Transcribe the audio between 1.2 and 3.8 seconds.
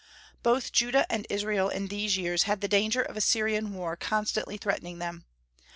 Israel in these years had the danger of a Syrian